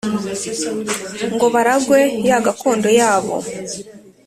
[1.33, 3.35] Ngo baragwe ya gakondo yabo.